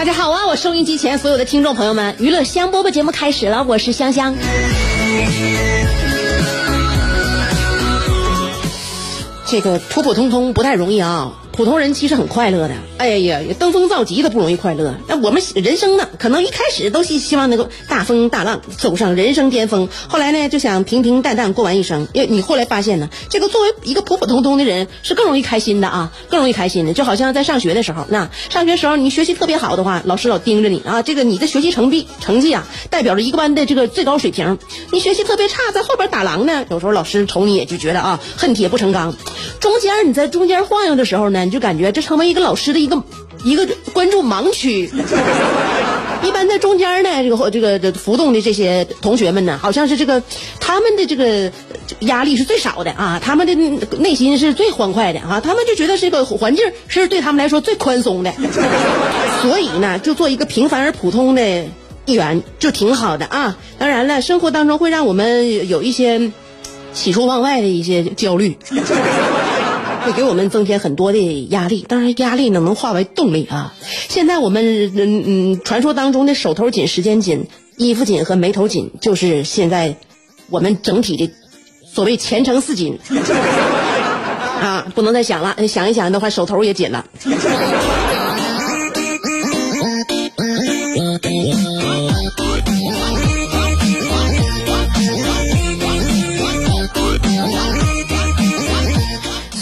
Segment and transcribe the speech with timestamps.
[0.00, 0.46] 大家好啊！
[0.46, 4.34] 我收音机前所有的听众朋友们，娱乐香饽饽节目开始了，我是香香。
[9.44, 12.74] 这个普普通通不太容易啊，普通人其实很快乐的。
[12.96, 14.94] 哎呀，登峰造极的不容易快乐。
[15.06, 19.90] 那我们人生呢，可能一开始都是希望能够大风大浪，走上人生巅峰。
[20.08, 22.08] 后来呢，就想平平淡淡过完一生。
[22.14, 26.94] 因为你后来发现呢，这个作为一个普普通通的人是更容易开心的啊，更容易开心的。
[26.94, 34.56] 就好像在上学的时候，那上学时候你学习特别好的话，老师老盯着你啊，这个你的学习成绩成绩啊，代表着一个班的这个最高水平。
[34.92, 39.14] 你学习特别差，在后边打狼呢，有时候老师瞅你也就觉得啊，恨铁不成钢。
[39.60, 43.02] 中间你在中间晃悠的时候呢，就感觉这成为一个老师的一个
[43.44, 44.90] 一个关注盲区。
[46.22, 50.22] 一般在中间呢，这个这个浮动的这些同学们呢，好像是这个
[50.60, 51.50] 他们的这个
[52.00, 53.54] 压力是最少的啊，他们的
[53.96, 58.34] 内心是最欢快的啊，他们就觉得这个环境是对他们来说最宽松的，
[59.40, 61.64] 所以呢，就做一个平凡而普通的
[62.04, 63.56] 一员就挺好的啊。
[63.78, 66.32] 当然了，生活当中会让我们有一些
[66.92, 68.58] 喜出望外的一些焦虑。
[70.04, 73.74] 会给我们增添很多的压力，当然压力呢能化为动力啊！
[74.08, 77.46] 现在我们嗯嗯，传说当中的手头紧、时间紧、
[77.76, 79.96] 衣服紧和眉头紧，就是现在
[80.48, 81.30] 我们整体的
[81.92, 82.98] 所谓前程似锦
[84.60, 84.86] 啊！
[84.94, 87.04] 不能再想了，想一想的话，手头也紧了。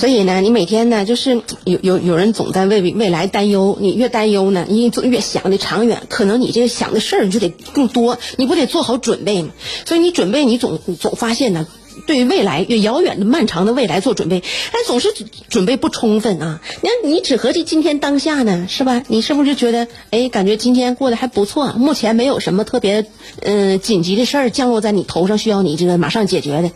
[0.09, 9.51] 所以呢，你每天呢，就是有有有人总在为未来担忧，你越担忧呢，你越想的长远，可能你这个想的事儿就得更多，你不得做好准备吗？
[9.85, 11.67] 所以你准备，你总总发现呢。
[12.09, 14.43] 对于未来越遥远的漫长的未来做准备，
[14.73, 15.13] 但总是
[15.51, 16.59] 准备不充分啊！
[16.81, 19.03] 你，你只合计今天当下呢，是吧？
[19.09, 21.75] 你是不是觉得，哎，感觉今天过得还不错？
[21.75, 23.05] 目前没有什么特别，
[23.43, 26.71] 嗯，紧急的事儿降落在你头上，需要你这个马上解决的，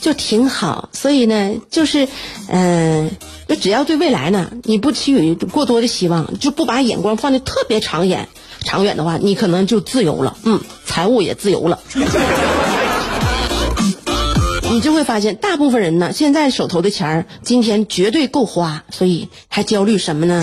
[0.00, 0.88] 就挺好。
[0.92, 2.08] 所以呢，就是，
[2.48, 3.08] 嗯，
[3.46, 8.28] 就只要对未来呢，你不寄予过多的希望，就不把眼光放的特别长远，
[8.64, 11.78] 长远的话，你可能就自由了，嗯，财务也自由了。
[14.72, 20.42] 你就会发现，大部分人呢，现在手头的钱儿，今天绝对够花，所以还焦虑什么呢？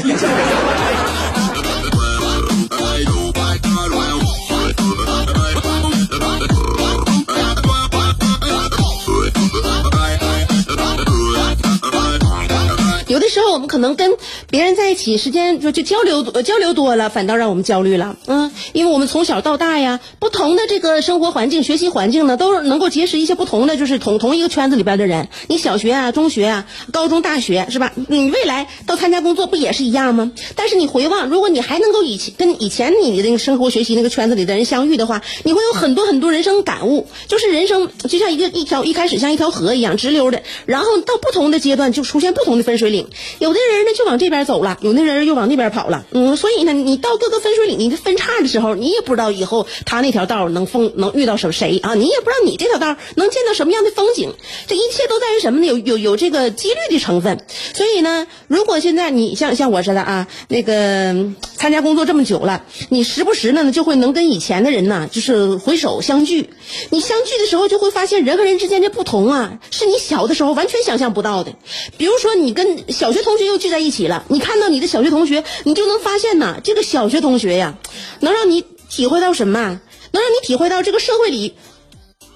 [13.08, 14.12] 有的时候，我们可能跟
[14.50, 18.18] 别人在一起时间就就交流交流多了，反倒让我们焦虑了。
[18.26, 25.30] 嗯，因为我们从小到大呀，不同的这个生活环境、学习环境呢，都能够结识一些不同的，就是同同一个圈子里边的人。
[25.48, 27.94] 你小学啊、中学啊、高中、大学是吧？
[28.08, 30.32] 你未来到参加工作不也是一样吗？
[30.56, 37.08] 但是你回望，如果你还能够以前跟以前你的那个生活学习那个圈子里的人相遇的话，你会有很多很多人生感悟。
[37.28, 43.08] 就是人生就像一个一条一开始像一条河一样直溜的，然后到不同的阶段就出现不同的分水岭。
[43.38, 46.06] 有的人呢就往这边走了，有的人又往那边跑了。
[46.12, 51.94] 嗯，所以呢，你到各个分水岭，你的分叉的时候，你也不知道以后他那条道能风能遇到什谁啊？
[51.96, 54.34] 你也不知道你这条道能见到什么样的风景。
[54.68, 55.66] 这一切都在于什么呢？
[55.66, 57.46] 有有有这个几率的成分。
[57.74, 61.14] 所以呢，如果现在你像像我似的啊，那个
[61.56, 66.50] 参加工作这么久了，你时不时呢就会能跟以前的人呢，就是回首相聚。
[66.90, 71.54] 你相聚的时候就会发现人和人之间的不同啊，是你小的时候完全想象不到的。
[71.98, 77.76] 比如说你跟小学同学又聚在一起了，你看到你的小学同学，你就能发现呐，这个小学同学呀，
[78.22, 79.82] 能让你体会到什么？
[80.12, 81.56] 能让你体会到这个社会里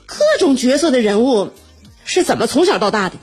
[0.06, 1.50] 各种角色的人物，
[2.06, 3.16] 是怎么从小到大的。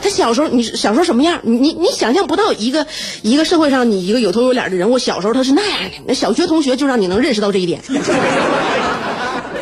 [0.00, 1.40] 他小时候，你小时候什么样？
[1.42, 2.86] 你你想象不到一个
[3.22, 5.90] 一个社会上你一个有头有脸的人，物小时候他是那样的。
[6.06, 7.80] 那小学同学就让你能认识到这一点。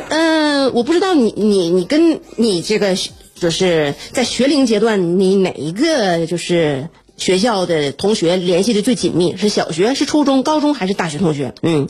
[0.08, 2.96] 嗯，我不知道你你你跟你这个
[3.34, 9.36] 就是在学龄阶段，你哪一个就是学校的同学联系的最紧密？
[9.36, 11.54] 是小学、是初中、高中还是大学同学？
[11.62, 11.88] 嗯，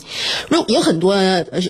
[0.48, 1.16] 如有很多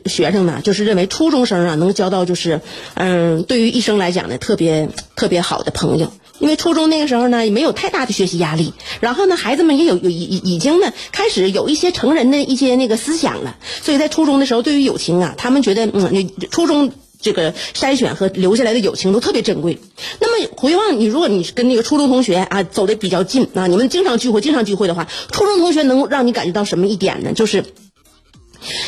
[0.06, 2.60] 学生呢，就是认为初中生啊能交到就是
[2.94, 6.12] 嗯，对于一生来讲呢特别特别好的朋友。
[6.38, 19.78] 因为初中那个时候呢，也没有太大的学习压力，然后呢，孩子们也有有已已经呢开始有一些成人的一些那个思想了，所以在初中的时候，对于友情啊，他们觉得嗯，初中这个筛选和留下来的友情都特别珍贵。
[20.20, 27.32] 那么回望你，如果你跟那个初中同学啊走的比较近啊，你们经常聚会，经常聚会的话，初中同学能让你感觉到什么一点呢？
[27.32, 27.64] 就是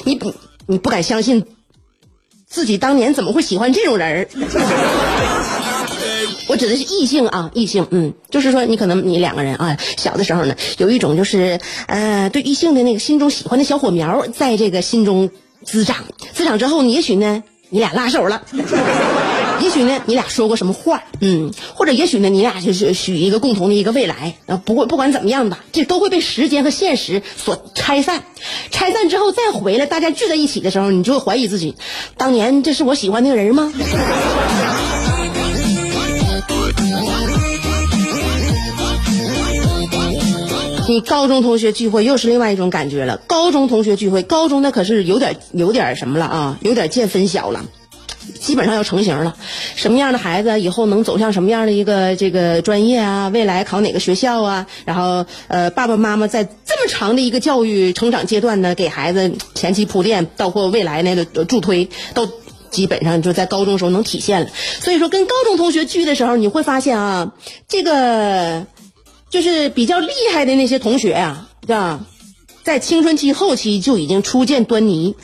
[0.04, 0.20] 你
[0.66, 1.44] 你不敢相信
[2.46, 4.28] 自己当年怎么会喜欢这种人儿。
[6.48, 15.30] 我指的是异性啊，异性，嗯，就是说你可能你两个人啊，小的时候呢，有一种就是呃对异性的那个心中喜欢的小火苗，在这个心中
[15.62, 18.42] 滋长，滋长之后，你也许呢，你俩拉手了，
[19.60, 28.22] 也许呢，你俩说过什么话，嗯，或者也许呢，你俩就是许一个共同的一个未来啊，不过不管怎么样吧，这都会被时间和现实所拆散，
[28.70, 31.74] 拆散之后再回来，大家聚在一起的时候，你就会怀疑自己，
[32.16, 33.72] 当年这是我喜欢那个人吗？
[40.88, 43.18] 你高中同学聚会又是另外一种感觉了。
[43.26, 47.66] 高中同学聚会，高中那可是有点有点什么了啊，有点见分晓了，
[48.40, 49.36] 基本上要成型了。
[49.76, 53.28] 什么样的孩子以后能走向什么样的一个这个专业啊？
[53.28, 54.66] 未来考哪个学校啊？
[54.86, 62.26] 然后呃，爸爸妈妈在这么长的一个教育成长阶段呢，给孩子前期铺垫，包括未来那个助推，都
[62.70, 64.48] 基本上就在高中时候能体现了。
[64.80, 67.34] 所以说，跟高中同学聚的时候，你会发现啊，
[67.68, 68.64] 这个。
[69.30, 72.00] 就是比较厉害的那些同学啊，对吧？
[72.62, 75.14] 在青春期后期就已经初见端倪。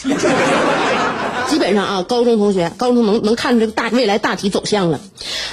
[1.49, 5.01] 基本上啊，高中同学，高中能能看出这个大未来大体走向了。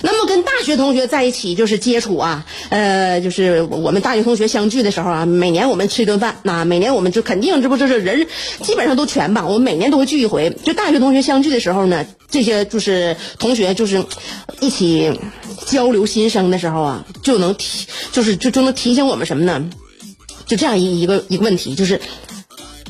[0.02, 8.28] 那么跟大学同学在一起就是接触啊，呃，就是我们大学同学相聚的时候啊，每年我们吃一顿饭，那每年我们就肯定这不就是人
[8.62, 9.46] 基本上都全吧？
[9.46, 10.50] 我们每年都会聚一回。
[10.64, 14.04] 就大学同学相聚的时候呢，这些就是同学就是
[14.60, 15.20] 一起
[15.66, 19.70] 交流心声的时候啊，就能提，就是就就能提醒我们什么呢？
[20.48, 22.02] 就这样一一个一个问题，就是。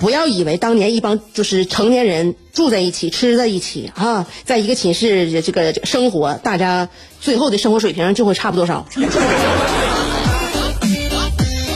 [0.01, 6.89] 不要以为当年一帮就是成年人住在一起吃在一起啊，在一个寝室这个生活，大家
[7.19, 8.83] 最后的生活水平就会差不多少。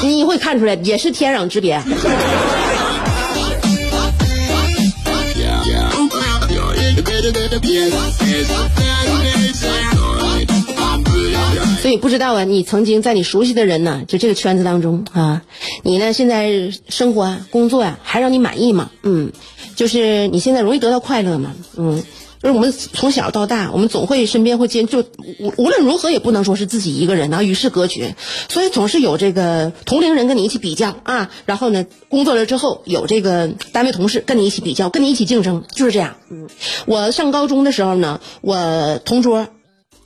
[0.01, 1.79] 你会看出来，也是天壤之别。
[11.95, 15.43] 你不知道啊，你曾经在你熟悉的人呢，就这个圈子当中啊，
[15.81, 18.91] 你呢现在生活啊、工作呀，还让你满意吗？
[19.03, 19.31] 嗯，
[19.77, 21.53] 就是你现在容易得到快乐吗？
[21.77, 22.03] 嗯，
[22.43, 25.05] 就是我们从小到大，我们总会身边会接，就
[25.39, 28.17] 无无论如何也不能说是自己一个人啊与世隔绝，
[28.49, 36.17] 所以总是有这个同龄人跟你一起比较啊，然后呢，工作了之后有这个单位同事跟你一起比较，跟你一起竞争，就是这样。
[36.29, 36.49] 嗯，
[36.87, 39.47] 我上高中的时候呢，我同桌。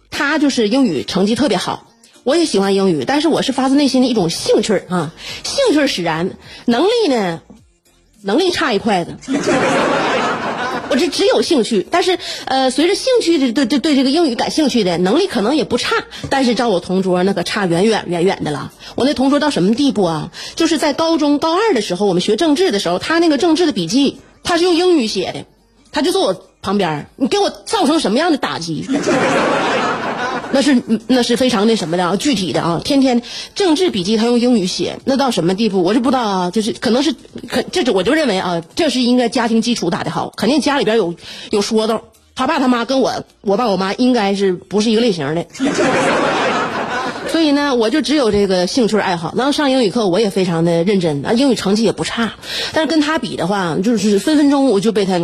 [0.09, 1.87] 他就是英语成绩特别好，
[2.23, 5.11] 我也喜欢英语，但是我是发自内心的一种兴趣啊，
[5.43, 6.31] 兴趣使然，
[6.65, 7.41] 能力呢，
[8.23, 9.15] 能力差一块子，
[10.91, 15.95] 我这只有兴趣，但是呃，随着兴趣的对对对这个英语感兴趣的能力可能也不差，
[16.29, 18.73] 但是照我同桌那可差远远远远的了。
[18.95, 20.31] 我那同桌到什么地步啊？
[20.55, 25.45] 就是在高中高二的时候，我们学政治的时候，他那个政治的笔记，他是用英语写的，
[25.91, 28.83] 他就坐我旁边你给我造成什么样的打击？
[30.51, 33.21] 那是那是非常那什么的啊，具体的啊，天天
[33.53, 35.83] 政治笔记他用英语写，那到什么地步？
[35.83, 37.13] 我是不知道啊，就是可能是
[37.47, 41.13] 可这这我就认为啊，这是应该家庭基础打得好，肯定家里边有
[41.51, 42.01] 有说道，
[42.35, 45.45] 他爸他妈跟我我爸我妈应该是不是一个类型的，
[47.31, 49.33] 所以呢，我就只有这个兴趣爱好。
[49.37, 52.33] 然后上英语课我也非常的认真啊，英语成绩也不差，
[52.73, 55.19] 但是跟他比的话，就是分分钟我就被他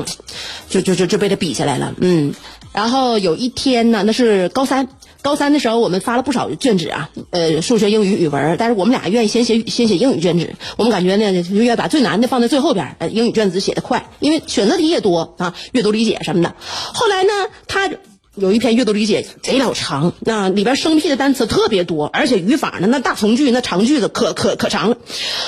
[0.69, 2.33] 就就就就被他比下来了，嗯。
[2.73, 4.89] 然后有一天呢，那是高三。
[5.25, 10.53] 高三的时候，我们发了不少卷子啊，呃，数学、英语、语文，但是我们俩愿意先写先写英语卷子。
[10.77, 16.53] 我们感觉呢，就愿意把最难的放在最后边，呃，英语卷子写的快，因为选择题也多啊，阅读理解什么的。
[16.93, 17.31] 后来呢，
[17.67, 17.89] 他
[18.35, 24.97] 有一篇阅读理解贼老长，那里边生僻的单词特别多，而且语法呢，那大从句、那长句子可可可长了。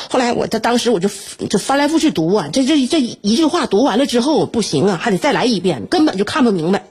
[0.10, 1.08] 后来我他当时我就
[1.52, 6.86] 就翻来覆去读啊，这这这一句话读完了之后不行啊，还得再来一遍，根本就看不明白。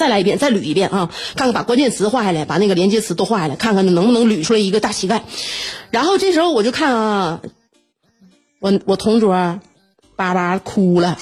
[0.00, 5.24] 再来一遍，再捋一遍啊，看看把关键词画下来，把那个连接词都画下来，看看能不能捋出来一个大膝盖。
[5.90, 7.40] 然后这时候我就看啊，
[8.60, 9.60] 我我同桌
[10.16, 11.18] 叭叭哭了，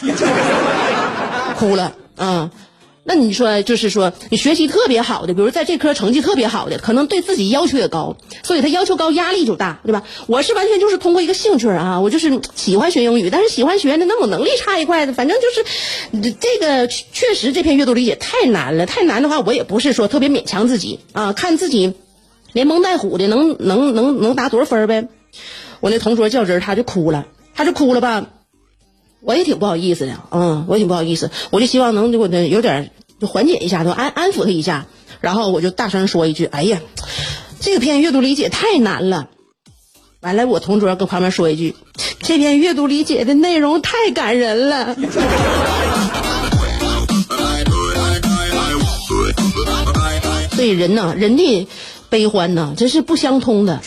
[1.59, 2.49] 哭了嗯。
[3.11, 10.03] 那你说，就是说，你学习特别好的，比如在这科成绩特别好的，可能对自己要求也高，所以他要求高，压力就大，对吧？
[10.27, 21.95] 我是完全就是通过一个兴趣啊，我就是喜欢学英语，但是喜欢学的，那我能力差一块的，反正就是这个确实这篇阅读理解太难了，太难的话，我也不是说特别勉强自己啊，看自己
[22.53, 25.09] 连蒙带唬的能能能能答多少分呗。
[25.81, 28.27] 我那同桌较真，他就哭了，他就哭了吧。
[29.21, 34.87] 我也挺不好意思的，嗯，我也挺不好意思，我就希望能给我的有点就缓解一下，就安安抚他一下，
[35.21, 36.81] 然后我就大声说一句：“哎呀，
[37.61, 39.29] 这个篇阅读理解太难了。”
[40.21, 41.77] 完了，我同桌搁旁边说一句
[42.23, 44.97] ：“这篇阅读理解的内容太感人了。”
[50.53, 51.69] 所以人呢，人的
[52.09, 53.81] 悲欢呢，这是不相通的。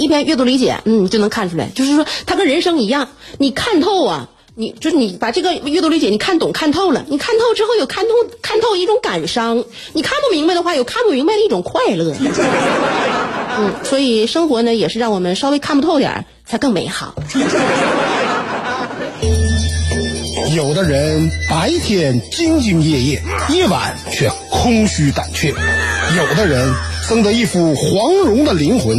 [0.00, 12.14] 一篇阅读理解，嗯，就能看出来，就是说它跟人生一样，你看透啊，你就是你把这个阅读理解你看懂看透了，你看透之后有看透看透一种感伤，你看不明白的话有看不明白的一种快乐，
[13.58, 17.14] 嗯，所以生活呢也是让我们稍微看不透点才更美好。
[20.56, 25.52] 有的人白天兢兢业业，夜晚却空虚胆怯；
[26.16, 26.74] 有的人
[27.06, 28.98] 生得一副黄蓉的灵魂。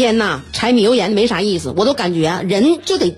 [0.00, 3.14] 天呐柴米油盐没啥意思，我都感觉，人就得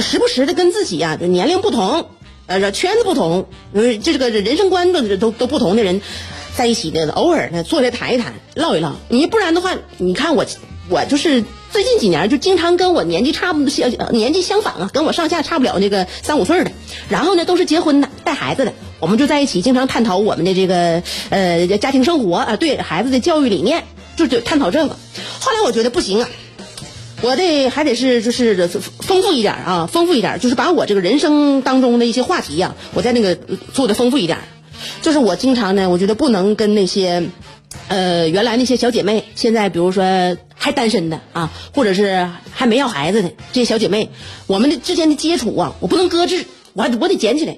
[0.00, 2.10] 时不时的跟自己呀，就年龄不同，
[2.46, 6.00] 呃，圈子不同，呃，这个人生观都都都不同的人
[6.56, 8.96] 在一起的，偶尔呢坐下来谈一谈，唠一唠。
[9.08, 10.44] 你不然的话，你看我，
[10.88, 16.72] 我就是最近几年就经常跟我年纪差不多相年纪相仿啊，跟我上下差不了那个三五岁的，
[17.08, 23.84] 然后呢都是结婚的带孩子的，我们就在一起经常探讨我们的这个呃家庭生活啊，对孩子的教育理念。
[24.18, 24.96] 就就探讨这个，
[25.48, 26.28] 后来我觉得不行啊，
[27.22, 33.34] 我得还得是就是丰富一点啊，丰富一点，就是把我这个人生当中的一些话题呀，我在那个
[33.72, 34.38] 做的丰富一点。
[35.00, 37.30] 就是我经常呢，我觉得不能跟那些，
[37.88, 44.10] 呃，原来那些小姐妹，现在比如说还单身的啊，或者是还没要孩子的这些小姐妹，
[44.46, 47.56] 我们的之间的接触啊，我不能搁置，我还我得捡起来。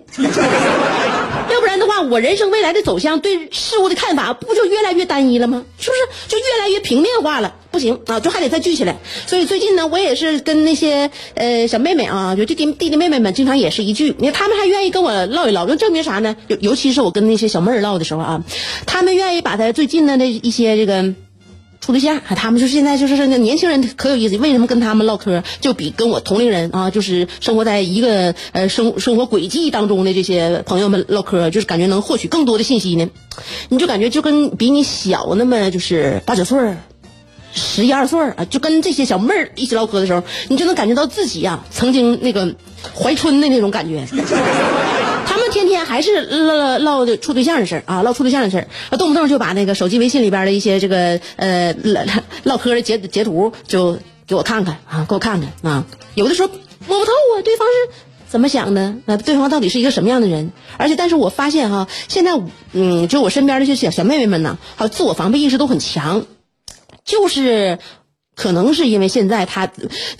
[1.52, 5.64] 要不然的话，我人生未来的走向，对事物的看法，不就越来越单一了吗？
[5.78, 7.54] 是不是就越来越平面化了？
[7.70, 8.96] 不行啊，就还得再聚起来。
[9.26, 14.14] 所以最近呢，我也是跟那些呃小妹妹啊，就弟弟弟弟妹妹们，经常也是一聚。
[14.18, 16.36] 你看他们还愿意跟我唠一唠，就证明啥呢？
[16.48, 18.42] 尤尤其是我跟那些小妹儿唠的时候啊，
[18.86, 21.14] 他们愿意把他最近的那一些这个。
[21.90, 24.36] 处对象，他们就现在就是那年轻人可有意思。
[24.38, 33.10] 为什么跟他们唠嗑，就比跟我同龄人啊，就是生活在一个呃生生活轨迹当中的这些朋友们唠嗑，就是感觉能获取更多的信息呢？
[33.68, 36.76] 你就感觉就跟比你小那么就是八九岁
[37.52, 42.54] 十一二岁啊，就跟这些小妹儿一起唠嗑的时候，你就能感觉到自己呀曾经那个
[42.94, 44.06] 怀春的那种感觉。
[45.90, 48.58] 还是唠唠的处对象的事儿啊，唠处对象的事
[48.90, 52.02] 儿，动不动就把那个手机微信里边的一些这个呃唠
[52.44, 55.84] 唠嗑的截截图就给我看看啊，给我看看啊。
[56.14, 56.48] 有的时候
[56.86, 57.92] 摸不透啊，对方是
[58.28, 59.16] 怎么想的啊？
[59.16, 60.52] 对方到底是一个什么样的人？
[60.78, 62.40] 而且，但是我发现哈，现在
[62.72, 66.24] 嗯，就我身边这些小小妹妹们呢，好自我防备意识都很强，
[67.04, 67.80] 就是
[68.36, 69.68] 可能是因为现在他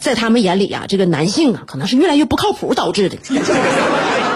[0.01, 3.17] 在他们眼里啊，这个男性啊，可能是越来越不靠谱导致的。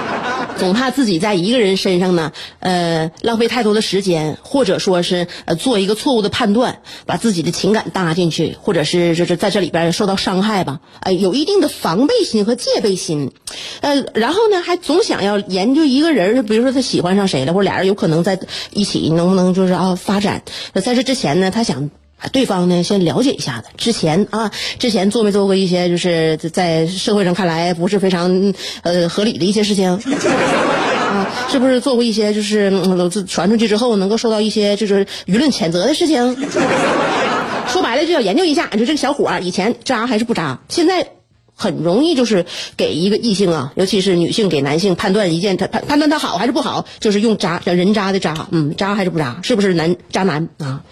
[0.57, 13.33] 总怕自己在一个人身上呢，呃，浪费太多的时间，或者说是呃做一个错误的判断，把自己的情感搭进去，或者是就是在这里边受到伤害吧，呃，有一定的防备心和戒备心，
[13.81, 18.39] 呃，然后呢，还总想要研究一个人，比如说他喜欢上谁了，或者俩人有可能在
[18.73, 20.43] 一起，能不能就是啊发展？
[20.75, 21.91] 在这之前呢，他想。
[22.33, 29.91] 对方呢先了解一下子，之前啊，之前做没做过一些就是在社会上看来不是非常呃合理的一些事情，
[31.11, 36.37] 啊，是不是做过一些就是嗯传出去之后能够受到一些就是舆论谴责的事情？
[37.67, 40.59] 说白了就要研究一下，就这个小伙以前渣还是不渣？
[40.69, 41.14] 现在。
[41.57, 42.45] 很容易就是
[42.77, 50.83] 给一个异性啊，尤其是女性给男性判断一件他判判断他好还是不好，就是用渣叫人渣的渣，嗯，渣还是不渣，是不是男渣男啊？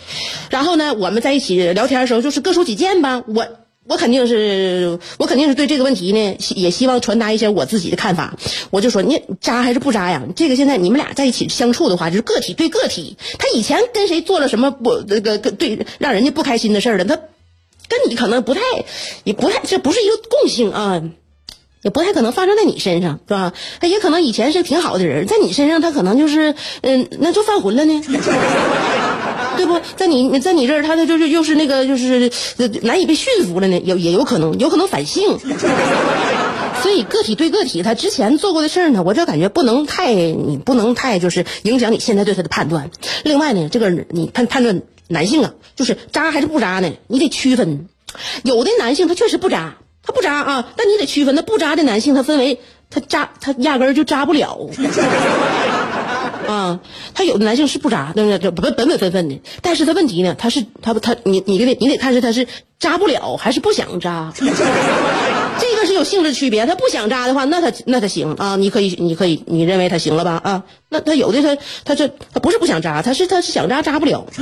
[0.50, 3.23] 然后呢，我们在一起聊天的时候就是各抒己见吧。
[3.26, 3.47] 我
[3.88, 8.37] 我肯定是我肯定是对这个问题呢，也希望传达一些我自己的看法。
[8.71, 10.23] 我就说你渣还是不渣呀？
[10.37, 13.16] 这个现在你们俩在一起相处的话，就是个体对个体。
[13.38, 17.04] 他以前跟谁做了什么不那个对让人家不开心的事儿了？
[17.04, 17.19] 他。
[18.00, 18.61] 跟你可能不太，
[19.25, 21.02] 也不太，这不是一个共性啊，
[21.82, 23.52] 也不太可能发生在你身上，是吧？
[23.80, 28.00] 他也可能以前是挺好的人，在你身上他可能就是，嗯，那就犯浑了呢，
[29.56, 29.78] 对不？
[29.96, 32.30] 在你在你这儿，他他就是又是那个就是
[32.82, 35.38] 难以被驯服了呢，有也有可能，有可能反性。
[36.82, 42.90] 所以个体对个体，他之前做过的事儿呢，我这感觉不能太，你不能太就是影响你现在对他的判断。
[43.22, 44.82] 另外呢，这个你判判断。
[45.12, 46.90] 男性啊，就是渣还是不渣呢？
[47.07, 47.87] 你得区分。
[48.42, 51.35] 有的男性他确实不渣，他不渣啊，但你得区分。
[51.35, 54.69] 那不渣的男性，他分为他渣，他压根儿就渣不了。
[56.49, 56.81] 啊，
[57.14, 58.38] 他有的男性是不渣，对不对？
[58.38, 59.40] 这本本本分分的。
[59.62, 62.47] 但是他问题呢，他是他他你你得你得看是他是
[62.78, 64.33] 渣不了还是不想渣。
[65.83, 66.65] 这个是有性质区别。
[66.65, 70.41] 他不想扎的话，那他那他行啊，你可以你可以你认为他行了吧？
[70.45, 74.25] 啊，那他有的他他这他不是不想扎，他是他是想扎扎不了。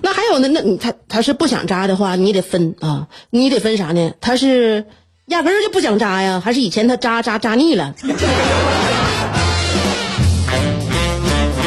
[0.00, 0.48] 那还有呢？
[0.48, 4.12] 那你他他是不想扎的话，你得分啊，你得分啥呢？
[4.22, 4.86] 他是
[5.26, 7.94] 压根儿就不想扎呀，还是以前他扎扎扎腻了？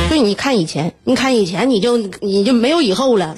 [0.10, 3.36] 对，你看以前，你看以前，你就你就没有以后了。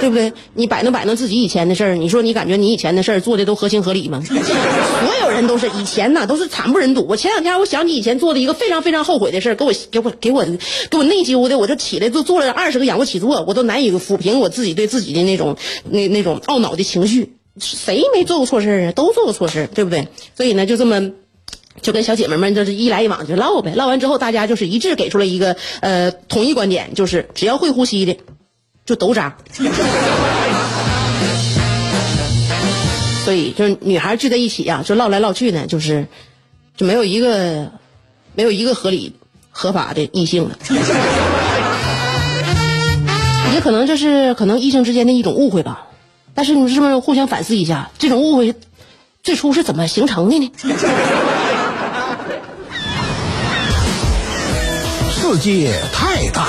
[0.00, 0.32] 对不对？
[0.54, 4.22] 你摆弄摆弄自己以前的事儿，你说你感觉你以前的事儿做的都合情合理吗？
[4.26, 7.06] 所有人都是以前呢，都是惨不忍睹。
[7.08, 10.44] 我前两天我想起以前做的一个非常非常后悔的事儿，给我给我给我
[10.90, 17.34] 给我内疚的，我就起来就做了二十个仰卧起坐，我都难以抚平我自己对自己的那种那那种懊恼的情绪。
[17.58, 18.92] 谁没做过错事儿啊？
[18.92, 20.08] 都做过错事儿，对不对？
[20.36, 21.10] 所以呢，就这么
[21.82, 28.16] 就跟小姐妹们就是一来一往就唠呗，唠完之后大家就是一致给出了一个呃统一观点，就是只要会呼吸的。
[28.90, 29.36] 就都渣，
[33.24, 36.08] 所以就是女孩聚在一起呀，就唠来唠去呢，就是
[36.76, 37.70] 就没有一个
[38.34, 39.14] 没有一个合理
[39.52, 40.58] 合法的异性了。
[43.54, 45.86] 也可能这是可能异性之间的一种误会吧。
[46.34, 48.56] 但是你是不是互相反思一下，这种误会
[49.22, 50.50] 最初是怎么形成的呢？
[55.12, 56.48] 世界太大。